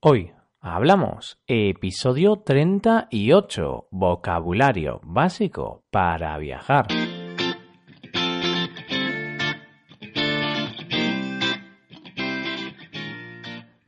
Hoy 0.00 0.30
hablamos 0.60 1.40
episodio 1.48 2.36
38, 2.36 3.88
vocabulario 3.90 5.00
básico 5.02 5.82
para 5.90 6.38
viajar. 6.38 6.86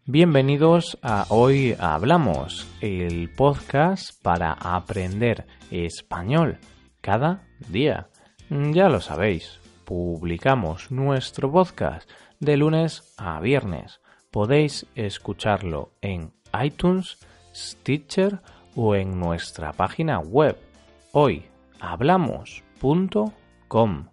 Bienvenidos 0.04 0.98
a 1.00 1.26
Hoy 1.28 1.76
Hablamos, 1.78 2.66
el 2.80 3.32
podcast 3.32 4.20
para 4.20 4.54
aprender 4.54 5.46
español 5.70 6.58
cada 7.00 7.46
día. 7.68 8.08
Ya 8.48 8.88
lo 8.88 9.00
sabéis, 9.00 9.60
publicamos 9.84 10.90
nuestro 10.90 11.52
podcast 11.52 12.10
de 12.40 12.56
lunes 12.56 13.14
a 13.16 13.38
viernes 13.38 14.00
podéis 14.30 14.86
escucharlo 14.94 15.92
en 16.00 16.32
iTunes, 16.62 17.18
Stitcher 17.54 18.40
o 18.74 18.94
en 18.94 19.18
nuestra 19.18 19.72
página 19.72 20.20
web 20.20 20.56
hoyhablamos.com. 21.12 24.06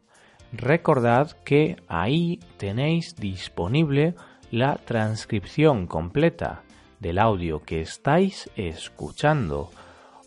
Recordad 0.54 1.32
que 1.44 1.76
ahí 1.88 2.40
tenéis 2.58 3.16
disponible 3.16 4.16
la 4.50 4.76
transcripción 4.76 5.88
completa 5.88 6.64
del 7.00 7.20
audio 7.20 7.62
que 7.62 7.82
estáis 7.82 8.50
escuchando. 8.56 9.70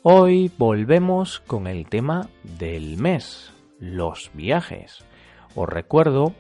Hoy 0.03 0.53
volvemos 0.57 1.41
con 1.41 1.67
el 1.67 1.87
tema 1.87 2.29
del 2.43 2.97
mes, 2.97 3.53
los 3.79 4.31
viajes. 4.35 5.05
Os 5.55 5.69
recuerdo 5.69 6.35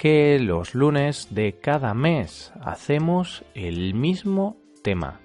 que 0.00 0.38
los 0.40 0.74
lunes 0.74 1.28
de 1.28 1.58
cada 1.60 1.92
mes 1.92 2.54
hacemos 2.62 3.44
el 3.54 3.92
mismo 3.92 4.56
tema. 4.82 5.20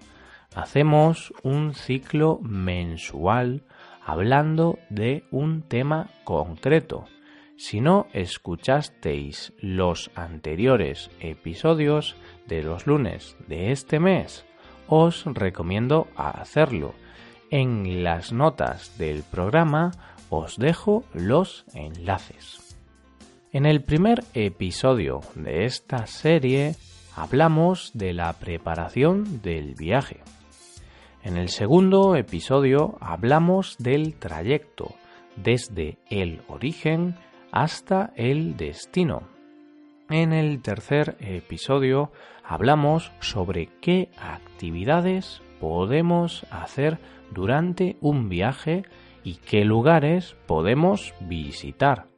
Hacemos 0.54 1.34
un 1.44 1.74
ciclo 1.74 2.42
mensual 2.42 3.64
hablando 4.06 4.78
de 4.90 5.24
un 5.32 5.62
tema 5.62 6.10
concreto. 6.26 7.06
Si 7.56 7.80
no 7.80 8.08
escuchasteis 8.12 9.54
los 9.60 10.12
anteriores 10.14 11.10
episodios 11.22 12.18
de 12.46 12.62
los 12.62 12.86
lunes 12.86 13.38
de 13.48 13.72
este 13.72 14.02
mes, 14.02 14.46
os 14.90 15.24
recomiendo 15.24 16.10
hacerlo. 16.18 16.96
En 17.50 18.04
las 18.04 18.34
notas 18.34 18.98
del 18.98 19.24
programa 19.24 19.92
os 20.30 20.58
dejo 20.58 21.06
los 21.14 21.64
enlaces. 21.74 22.65
En 23.56 23.66
el 23.66 23.82
primer 23.82 24.22
episodio 24.34 25.22
de 25.34 25.64
esta 25.64 26.08
serie 26.08 26.76
hablamos 27.16 27.92
de 27.94 28.12
la 28.12 28.34
preparación 28.34 29.42
del 29.42 29.76
viaje. 29.76 30.20
En 31.24 31.38
el 31.38 31.48
segundo 31.48 32.18
episodio 32.18 32.98
hablamos 33.00 33.78
del 33.80 34.16
trayecto 34.16 34.94
desde 35.38 36.00
el 36.10 36.42
origen 36.50 37.16
hasta 37.54 38.12
el 38.18 38.58
destino. 38.58 39.22
En 40.10 40.34
el 40.34 40.62
tercer 40.62 41.16
episodio 41.22 42.12
hablamos 42.44 43.14
sobre 43.22 43.70
qué 43.80 44.10
actividades 44.18 45.42
podemos 45.62 46.46
hacer 46.52 47.00
durante 47.32 47.96
un 48.02 48.28
viaje 48.28 48.84
y 49.24 49.36
qué 49.36 49.64
lugares 49.64 50.36
podemos 50.46 51.14
visitar. 51.22 52.15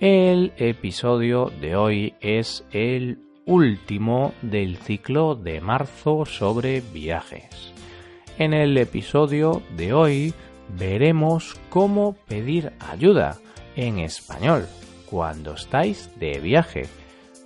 El 0.00 0.54
episodio 0.56 1.52
de 1.60 1.76
hoy 1.76 2.14
es 2.22 2.64
el 2.72 3.18
último 3.44 4.32
del 4.40 4.78
ciclo 4.78 5.34
de 5.34 5.60
marzo 5.60 6.24
sobre 6.24 6.80
viajes. 6.80 7.74
En 8.38 8.54
el 8.54 8.78
episodio 8.78 9.60
de 9.76 9.92
hoy 9.92 10.32
veremos 10.78 11.60
cómo 11.68 12.14
pedir 12.26 12.72
ayuda 12.80 13.36
en 13.76 13.98
español 13.98 14.66
cuando 15.04 15.52
estáis 15.52 16.08
de 16.18 16.40
viaje. 16.40 16.86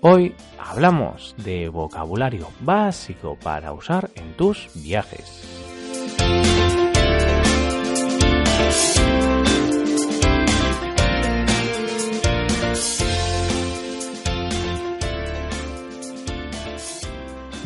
Hoy 0.00 0.36
hablamos 0.56 1.34
de 1.38 1.68
vocabulario 1.68 2.46
básico 2.60 3.36
para 3.42 3.72
usar 3.72 4.10
en 4.14 4.32
tus 4.36 4.70
viajes. 4.76 5.53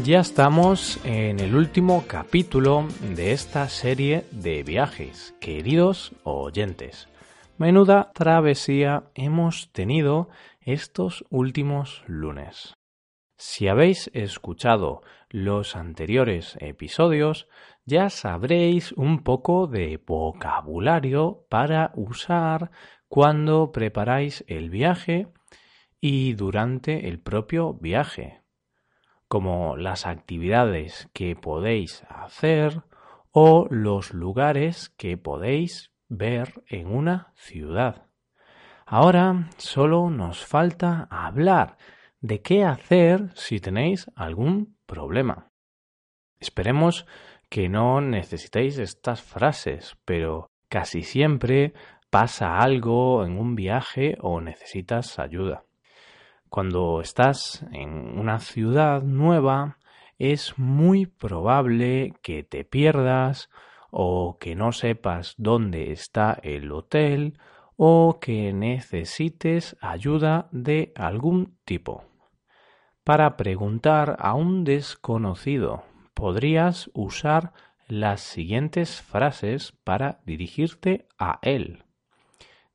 Ya 0.09 0.21
estamos 0.21 0.99
en 1.05 1.39
el 1.39 1.55
último 1.55 2.05
capítulo 2.07 2.89
de 3.15 3.33
esta 3.33 3.69
serie 3.69 4.25
de 4.31 4.63
viajes, 4.63 5.35
queridos 5.39 6.15
oyentes. 6.23 7.11
Menuda 7.59 8.11
travesía 8.15 9.11
hemos 9.15 9.71
tenido 9.73 10.31
estos 10.63 11.27
últimos 11.29 12.05
lunes. 12.07 12.73
Si 13.37 13.69
habéis 13.69 14.11
escuchado 14.15 15.03
los 15.29 15.77
anteriores 15.77 16.57
episodios, 16.59 17.47
ya 17.85 18.09
sabréis 18.09 18.93
un 18.93 19.23
poco 19.23 19.67
de 19.67 20.03
vocabulario 20.07 21.45
para 21.51 21.93
usar 21.97 22.71
cuando 23.09 23.73
preparáis 23.73 24.43
el 24.49 24.71
viaje 24.71 25.29
y 26.01 26.33
durante 26.33 27.11
el 27.11 27.21
propio 27.21 27.75
viaje 27.75 28.38
como 29.28 29.77
las 29.77 30.06
actividades 30.06 31.09
que 31.12 31.37
podéis 31.37 32.05
hacer 32.09 32.83
o 33.31 33.66
los 33.71 34.12
lugares 34.12 34.89
que 34.97 35.16
podéis 35.16 35.93
ver 36.09 36.65
en 36.66 36.89
una 36.89 37.33
ciudad. 37.37 38.06
Ahora 38.87 39.50
solo 39.59 40.09
nos 40.09 40.44
falta 40.44 41.06
hablar 41.11 41.77
de 42.21 42.41
qué 42.41 42.65
hacer 42.65 43.31
si 43.34 43.61
tenéis 43.61 44.11
algún 44.17 44.78
problema. 44.87 45.50
Esperemos 46.41 47.06
que 47.50 47.69
no 47.69 48.00
necesitéis 48.00 48.78
estas 48.78 49.22
frases, 49.22 49.97
pero 50.05 50.50
casi 50.69 51.03
siempre 51.03 51.75
pasa 52.11 52.59
algo 52.59 53.25
en 53.25 53.38
un 53.38 53.55
viaje 53.55 54.17
o 54.21 54.41
necesitas 54.41 55.19
ayuda. 55.19 55.68
Cuando 56.51 57.01
estás 57.03 57.67
en 57.73 58.19
una 58.19 58.39
ciudad 58.39 59.03
nueva, 59.03 59.79
es 60.19 60.59
muy 60.59 61.07
probable 61.07 62.15
que 62.23 62.43
te 62.43 62.65
pierdas 62.65 63.51
o 63.91 64.39
que 64.39 64.55
no 64.55 64.73
sepas 64.73 65.35
dónde 65.37 65.93
está 65.93 66.39
el 66.43 66.73
hotel 66.73 67.39
o 67.77 68.19
que 68.21 68.53
necesites 68.53 69.77
ayuda 69.81 70.49
de 70.51 70.93
algún 70.97 71.59
tipo. 71.65 72.05
Para 73.05 73.37
preguntar 73.37 74.17
a 74.19 74.35
un 74.35 74.65
desconocido, 74.65 75.85
podrías 76.15 76.91
usar 76.95 77.53
las 77.87 78.21
siguientes 78.21 79.01
frases 79.01 79.73
para 79.85 80.21
dirigirte 80.25 81.07
a 81.19 81.39
él. 81.43 81.85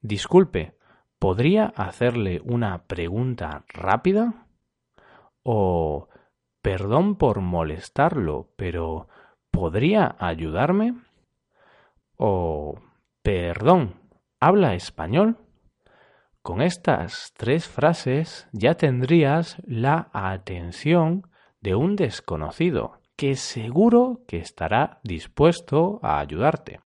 Disculpe, 0.02 0.76
¿Podría 1.24 1.68
hacerle 1.78 2.42
una 2.44 2.84
pregunta 2.86 3.64
rápida? 3.70 4.46
¿O 5.42 6.10
perdón 6.62 7.16
por 7.16 7.40
molestarlo, 7.40 8.50
pero 8.58 9.08
¿podría 9.50 10.18
ayudarme? 10.20 10.96
¿O 12.18 12.76
perdón, 13.22 14.02
¿habla 14.42 14.76
español? 14.76 15.38
Con 16.42 16.62
estas 16.62 17.32
tres 17.38 17.70
frases 17.70 18.50
ya 18.52 18.76
tendrías 18.76 19.62
la 19.66 20.10
atención 20.12 21.32
de 21.62 21.74
un 21.76 21.96
desconocido 21.96 23.00
que 23.16 23.38
seguro 23.38 24.26
que 24.28 24.40
estará 24.40 25.00
dispuesto 25.06 26.02
a 26.04 26.19
ayudarte. 26.19 26.81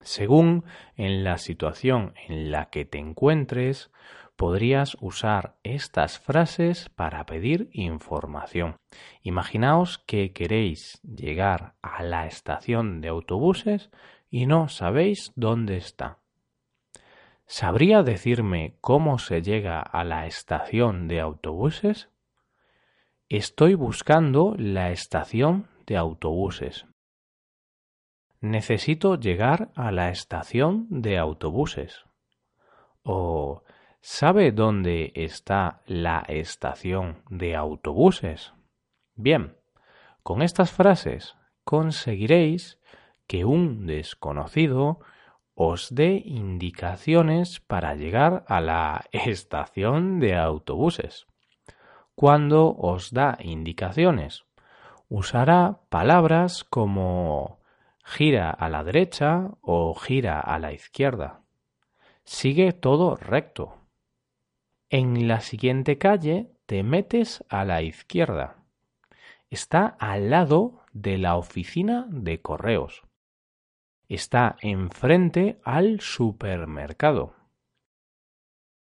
Según 0.00 0.64
en 0.96 1.24
la 1.24 1.38
situación 1.38 2.14
en 2.28 2.50
la 2.50 2.70
que 2.70 2.84
te 2.84 2.98
encuentres, 2.98 3.90
podrías 4.36 4.96
usar 5.00 5.56
estas 5.64 6.20
frases 6.20 6.88
para 6.90 7.26
pedir 7.26 7.70
información. 7.72 8.76
Imaginaos 9.22 9.98
que 9.98 10.32
queréis 10.32 11.00
llegar 11.02 11.74
a 11.82 12.04
la 12.04 12.26
estación 12.26 13.00
de 13.00 13.08
autobuses 13.08 13.90
y 14.30 14.46
no 14.46 14.68
sabéis 14.68 15.32
dónde 15.34 15.76
está. 15.76 16.18
¿Sabría 17.46 18.02
decirme 18.02 18.76
cómo 18.80 19.18
se 19.18 19.42
llega 19.42 19.80
a 19.80 20.04
la 20.04 20.26
estación 20.26 21.08
de 21.08 21.20
autobuses? 21.20 22.10
Estoy 23.28 23.74
buscando 23.74 24.54
la 24.58 24.90
estación 24.90 25.66
de 25.86 25.96
autobuses. 25.96 26.87
Necesito 28.40 29.18
llegar 29.18 29.70
a 29.74 29.90
la 29.90 30.10
estación 30.10 30.86
de 30.90 31.18
autobuses. 31.18 32.04
¿O 33.02 33.62
sabe 34.00 34.52
dónde 34.52 35.12
está 35.14 35.82
la 35.86 36.24
estación 36.28 37.22
de 37.30 37.56
autobuses? 37.56 38.52
Bien, 39.14 39.58
Con 40.28 40.42
estas 40.42 40.70
frases 40.72 41.36
conseguiréis 41.64 42.78
que 43.26 43.46
un 43.46 43.86
desconocido 43.86 45.00
os 45.54 45.88
dé 45.94 46.22
indicaciones 46.22 47.60
para 47.60 47.94
llegar 47.94 48.44
a 48.46 48.60
la 48.60 49.06
estación 49.10 50.20
de 50.20 50.36
autobuses. 50.36 51.26
Cuando 52.14 52.76
os 52.76 53.10
da 53.10 53.38
indicaciones, 53.40 54.44
usará 55.08 55.80
palabras 55.88 56.62
como 56.62 57.57
gira 58.08 58.50
a 58.50 58.70
la 58.70 58.84
derecha 58.84 59.50
o 59.60 59.94
gira 59.94 60.40
a 60.40 60.58
la 60.58 60.72
izquierda. 60.72 61.42
Sigue 62.24 62.72
todo 62.72 63.16
recto. 63.16 63.76
En 64.88 65.28
la 65.28 65.40
siguiente 65.40 65.98
calle 65.98 66.50
te 66.64 66.82
metes 66.82 67.44
a 67.50 67.66
la 67.66 67.82
izquierda. 67.82 68.64
Está 69.50 69.86
al 69.98 70.30
lado 70.30 70.80
de 70.92 71.18
la 71.18 71.36
oficina 71.36 72.06
de 72.08 72.40
correos. 72.40 73.02
Está 74.08 74.56
enfrente 74.62 75.60
al 75.62 76.00
supermercado. 76.00 77.34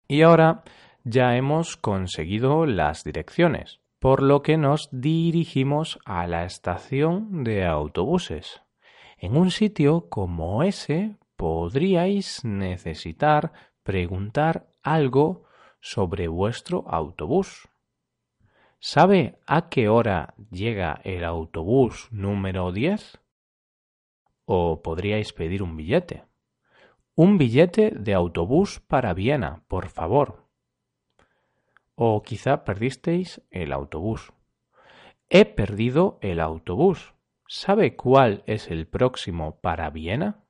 Y 0.07 0.21
ahora 0.21 0.65
ya 1.05 1.35
hemos 1.37 1.79
conseguido 1.79 2.67
las 2.67 3.05
direcciones, 3.05 3.81
por 4.01 4.23
lo 4.23 4.43
que 4.43 4.59
nos 4.59 4.91
dirigimos 4.93 5.99
a 6.05 6.27
la 6.27 6.45
estación 6.45 7.43
de 7.43 7.65
autobuses. 7.65 8.63
En 9.21 9.37
un 9.37 9.51
sitio 9.51 10.09
como 10.09 10.63
ese 10.63 11.17
podríais 11.37 12.45
necesitar 12.45 13.53
preguntar 13.83 14.69
algo 14.83 15.45
sobre 15.81 16.29
vuestro 16.29 16.85
autobús. 16.87 17.69
¿Sabe 18.79 19.41
a 19.45 19.69
qué 19.71 19.89
hora 19.89 20.35
llega 20.51 21.01
el 21.03 21.25
autobús 21.25 22.07
número 22.13 22.71
10? 22.71 23.19
O 24.45 24.83
podríais 24.83 25.33
pedir 25.33 25.65
un 25.65 25.77
billete. 25.77 26.25
Un 27.17 27.39
billete 27.39 27.91
de 27.91 28.15
autobús 28.15 28.79
para 28.79 29.15
Viena, 29.15 29.65
por 29.67 29.89
favor. 29.89 30.47
O 31.97 32.23
quizá 32.23 32.65
perdisteis 32.65 33.43
el 33.51 33.73
autobús. 33.73 34.33
He 35.29 35.45
perdido 35.45 36.19
el 36.21 36.39
autobús. 36.39 37.18
¿Sabe 37.51 37.97
cuál 37.97 38.43
es 38.45 38.71
el 38.71 38.87
próximo 38.87 39.59
para 39.63 39.89
Viena? 39.89 40.45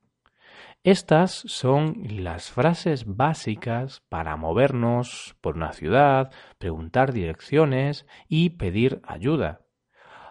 Estas 0.83 1.31
son 1.31 1.95
las 2.09 2.51
frases 2.51 3.05
básicas 3.07 4.03
para 4.09 4.37
movernos 4.37 5.37
por 5.41 5.55
una 5.55 5.73
ciudad, 5.73 6.33
preguntar 6.59 7.13
direcciones 7.13 8.05
y 8.27 8.51
pedir 8.51 9.01
ayuda. 9.05 9.61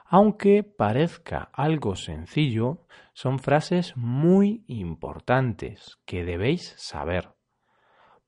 Aunque 0.04 0.64
parezca 0.64 1.50
algo 1.54 1.96
sencillo, 1.96 2.86
son 3.14 3.40
frases 3.40 3.96
muy 3.96 4.66
importantes 4.68 5.98
que 6.04 6.26
debéis 6.26 6.74
saber. 6.76 7.30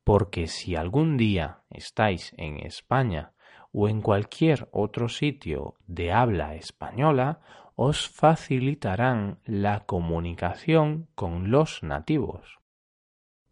Porque 0.05 0.47
si 0.47 0.77
algún 0.77 1.17
día 1.17 1.63
estáis 1.69 2.33
en 2.37 2.65
España 2.65 3.33
o 3.73 3.89
en 3.89 4.01
cualquier 4.01 4.69
otro 4.71 5.09
sitio 5.09 5.75
de 5.87 6.13
habla 6.13 6.55
española, 6.55 7.41
os 7.81 8.09
facilitarán 8.09 9.39
la 9.45 9.85
comunicación 9.85 11.07
con 11.15 11.49
los 11.49 11.81
nativos. 11.81 12.59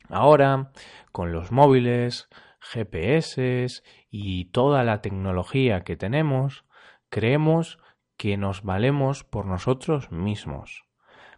Ahora, 0.10 0.74
con 1.14 1.32
los 1.32 1.54
móviles, 1.54 2.28
GPS 2.60 3.82
y 4.10 4.52
toda 4.52 4.84
la 4.84 5.02
tecnología 5.02 5.86
que 5.86 5.96
tenemos, 5.96 6.66
creemos 7.08 7.80
que 8.18 8.36
nos 8.36 8.64
valemos 8.64 9.24
por 9.24 9.46
nosotros 9.46 10.12
mismos. 10.12 10.84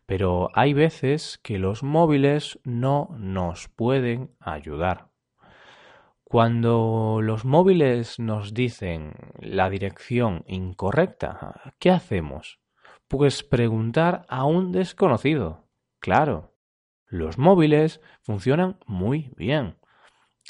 Pero 0.07 0.49
hay 0.55 0.73
veces 0.73 1.39
que 1.43 1.59
los 1.59 1.83
móviles 1.83 2.59
no 2.63 3.09
nos 3.19 3.67
pueden 3.67 4.31
ayudar. 4.39 5.09
Cuando 6.23 7.19
los 7.21 7.45
móviles 7.45 8.17
nos 8.17 8.55
dicen 8.55 9.13
la 9.37 9.69
dirección 9.69 10.43
incorrecta, 10.47 11.73
¿qué 11.77 11.91
hacemos? 11.91 12.59
Pues 13.09 13.41
preguntar 13.41 14.27
a 14.29 14.45
un 14.45 14.71
desconocido. 14.71 15.67
Claro, 15.99 16.53
los 17.07 17.39
móviles 17.39 18.01
funcionan 18.21 18.77
muy 18.85 19.33
bien 19.35 19.77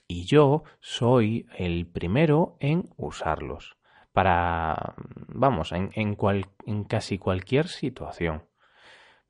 y 0.10 0.26
yo 0.26 0.64
soy 0.82 1.48
el 1.58 1.88
primero 1.88 2.58
en 2.60 2.90
usarlos 2.98 3.78
para, 4.12 4.94
vamos, 5.30 5.72
en, 5.72 5.92
en 5.96 6.84
casi 6.84 7.18
cualquier 7.18 7.70
situación. 7.70 8.44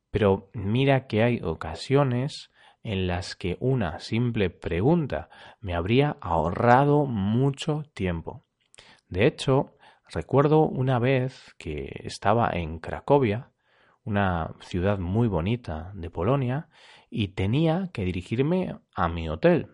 Pero 0.10 0.50
mira 0.54 1.06
que 1.06 1.22
hay 1.22 1.40
ocasiones 1.44 2.50
en 2.82 3.06
las 3.06 3.36
que 3.36 3.58
una 3.60 4.00
simple 4.00 4.50
pregunta 4.50 5.30
me 5.60 5.76
habría 5.76 6.18
ahorrado 6.20 7.06
mucho 7.06 7.84
tiempo. 7.94 8.44
De 9.08 9.28
hecho, 9.28 9.78
Recuerdo 10.12 10.62
una 10.62 10.98
vez 10.98 11.56
que 11.60 12.02
estaba 12.04 12.50
en 12.52 12.80
Cracovia, 12.80 13.52
una 14.04 14.56
ciudad 14.62 14.98
muy 14.98 15.28
bonita 15.28 15.92
de 15.94 16.10
Polonia, 16.10 16.70
y 17.12 17.30
tenía 17.30 17.90
que 17.94 18.06
dirigirme 18.06 18.76
a 18.96 19.08
mi 19.08 19.30
hotel. 19.30 19.68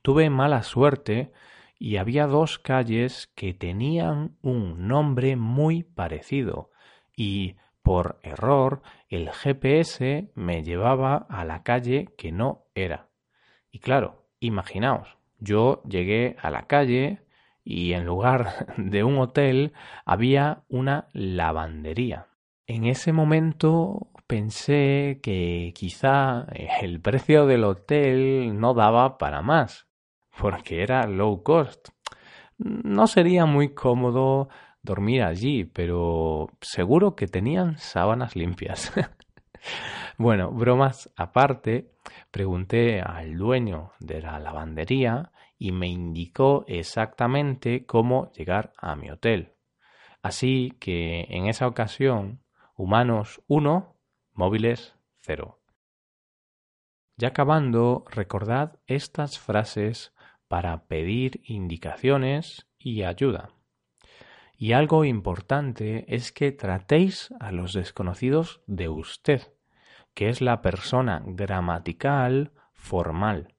Tuve 0.00 0.30
mala 0.30 0.62
suerte 0.62 1.32
y 1.78 1.96
había 1.96 2.26
dos 2.26 2.58
calles 2.58 3.30
que 3.34 3.52
tenían 3.52 4.36
un 4.40 4.88
nombre 4.88 5.36
muy 5.36 5.82
parecido 5.82 6.70
y 7.14 7.56
por 7.82 8.20
error 8.22 8.82
el 9.08 9.30
GPS 9.30 10.30
me 10.34 10.62
llevaba 10.62 11.26
a 11.28 11.44
la 11.44 11.62
calle 11.62 12.08
que 12.16 12.32
no 12.32 12.64
era. 12.74 13.08
Y 13.70 13.80
claro, 13.80 14.28
imaginaos, 14.40 15.18
yo 15.40 15.82
llegué 15.84 16.36
a 16.40 16.50
la 16.50 16.66
calle 16.66 17.22
y 17.64 17.92
en 17.92 18.04
lugar 18.04 18.74
de 18.76 19.04
un 19.04 19.18
hotel 19.18 19.72
había 20.04 20.62
una 20.68 21.08
lavandería. 21.12 22.26
En 22.66 22.84
ese 22.84 23.12
momento 23.12 24.08
pensé 24.26 25.20
que 25.22 25.72
quizá 25.74 26.46
el 26.80 27.00
precio 27.00 27.46
del 27.46 27.64
hotel 27.64 28.58
no 28.58 28.72
daba 28.72 29.18
para 29.18 29.42
más, 29.42 29.86
porque 30.38 30.82
era 30.82 31.06
low 31.06 31.42
cost. 31.42 31.88
No 32.58 33.06
sería 33.06 33.44
muy 33.46 33.74
cómodo 33.74 34.48
dormir 34.82 35.22
allí, 35.22 35.64
pero 35.64 36.48
seguro 36.60 37.14
que 37.14 37.26
tenían 37.26 37.78
sábanas 37.78 38.36
limpias. 38.36 38.92
bueno, 40.18 40.50
bromas 40.50 41.10
aparte, 41.16 41.92
pregunté 42.30 43.00
al 43.00 43.36
dueño 43.36 43.92
de 44.00 44.22
la 44.22 44.38
lavandería 44.38 45.32
y 45.62 45.70
me 45.70 45.86
indicó 45.86 46.64
exactamente 46.66 47.86
cómo 47.86 48.32
llegar 48.32 48.72
a 48.78 48.96
mi 48.96 49.12
hotel. 49.12 49.52
Así 50.20 50.76
que 50.80 51.28
en 51.30 51.46
esa 51.46 51.68
ocasión, 51.68 52.42
humanos 52.74 53.44
1, 53.46 53.96
móviles 54.32 54.96
0. 55.20 55.60
Ya 57.16 57.28
acabando, 57.28 58.04
recordad 58.10 58.80
estas 58.88 59.38
frases 59.38 60.12
para 60.48 60.88
pedir 60.88 61.42
indicaciones 61.44 62.66
y 62.76 63.04
ayuda. 63.04 63.50
Y 64.56 64.72
algo 64.72 65.04
importante 65.04 66.12
es 66.12 66.32
que 66.32 66.50
tratéis 66.50 67.32
a 67.38 67.52
los 67.52 67.72
desconocidos 67.72 68.62
de 68.66 68.88
usted, 68.88 69.54
que 70.12 70.28
es 70.28 70.40
la 70.40 70.60
persona 70.60 71.22
gramatical 71.24 72.50
formal. 72.72 73.54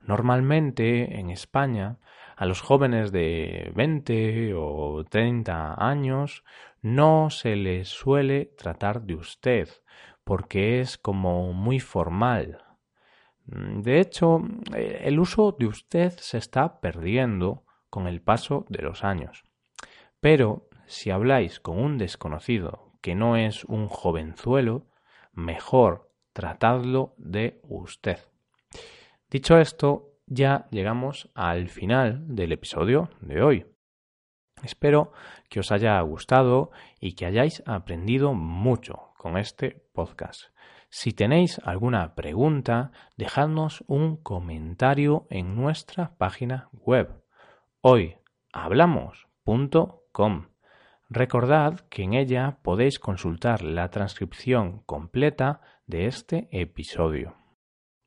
Normalmente 0.00 1.18
en 1.18 1.30
España 1.30 1.98
a 2.36 2.46
los 2.46 2.60
jóvenes 2.60 3.12
de 3.12 3.72
20 3.74 4.54
o 4.54 5.04
30 5.04 5.74
años 5.84 6.44
no 6.82 7.30
se 7.30 7.56
les 7.56 7.88
suele 7.88 8.46
tratar 8.56 9.02
de 9.02 9.16
usted 9.16 9.68
porque 10.24 10.80
es 10.80 10.98
como 10.98 11.52
muy 11.52 11.80
formal. 11.80 12.62
De 13.44 13.98
hecho, 13.98 14.42
el 14.74 15.18
uso 15.18 15.56
de 15.58 15.66
usted 15.66 16.12
se 16.18 16.36
está 16.38 16.80
perdiendo 16.80 17.64
con 17.88 18.06
el 18.06 18.20
paso 18.20 18.66
de 18.68 18.82
los 18.82 19.04
años. 19.04 19.44
Pero 20.20 20.68
si 20.86 21.10
habláis 21.10 21.60
con 21.60 21.78
un 21.78 21.98
desconocido 21.98 22.92
que 23.00 23.14
no 23.14 23.36
es 23.36 23.64
un 23.64 23.88
jovenzuelo, 23.88 24.86
mejor 25.32 26.10
tratadlo 26.32 27.14
de 27.16 27.60
usted. 27.62 28.18
Dicho 29.30 29.58
esto, 29.58 30.14
ya 30.26 30.66
llegamos 30.70 31.30
al 31.34 31.68
final 31.68 32.34
del 32.34 32.52
episodio 32.52 33.10
de 33.20 33.42
hoy. 33.42 33.66
Espero 34.62 35.12
que 35.50 35.60
os 35.60 35.70
haya 35.70 36.00
gustado 36.00 36.70
y 36.98 37.12
que 37.12 37.26
hayáis 37.26 37.62
aprendido 37.66 38.32
mucho 38.32 39.12
con 39.18 39.36
este 39.36 39.84
podcast. 39.92 40.44
Si 40.88 41.12
tenéis 41.12 41.60
alguna 41.64 42.14
pregunta, 42.14 42.90
dejadnos 43.16 43.84
un 43.86 44.16
comentario 44.16 45.26
en 45.28 45.54
nuestra 45.54 46.16
página 46.16 46.70
web 46.72 47.22
hoyhablamos.com. 47.82 50.46
Recordad 51.10 51.80
que 51.90 52.02
en 52.02 52.14
ella 52.14 52.60
podéis 52.62 52.98
consultar 52.98 53.62
la 53.62 53.90
transcripción 53.90 54.80
completa 54.84 55.60
de 55.86 56.06
este 56.06 56.48
episodio. 56.50 57.36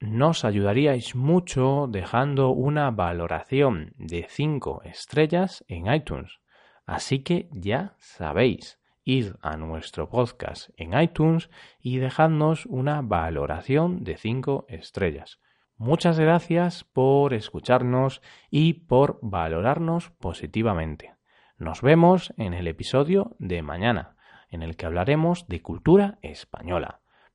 Nos 0.01 0.45
ayudaríais 0.45 1.15
mucho 1.15 1.85
dejando 1.87 2.49
una 2.49 2.89
valoración 2.89 3.93
de 3.99 4.25
5 4.27 4.81
estrellas 4.83 5.63
en 5.67 5.93
iTunes. 5.93 6.39
Así 6.87 7.19
que 7.19 7.49
ya 7.51 7.93
sabéis, 7.99 8.79
id 9.03 9.33
a 9.43 9.57
nuestro 9.57 10.09
podcast 10.09 10.71
en 10.75 10.99
iTunes 10.99 11.51
y 11.79 11.99
dejadnos 11.99 12.65
una 12.65 13.03
valoración 13.03 14.03
de 14.03 14.17
5 14.17 14.65
estrellas. 14.69 15.39
Muchas 15.77 16.19
gracias 16.19 16.83
por 16.83 17.35
escucharnos 17.35 18.23
y 18.49 18.73
por 18.73 19.19
valorarnos 19.21 20.09
positivamente. 20.19 21.13
Nos 21.59 21.83
vemos 21.83 22.33
en 22.37 22.55
el 22.55 22.67
episodio 22.67 23.35
de 23.37 23.61
mañana, 23.61 24.15
en 24.49 24.63
el 24.63 24.75
que 24.77 24.87
hablaremos 24.87 25.47
de 25.47 25.61
cultura 25.61 26.17
española. 26.23 27.00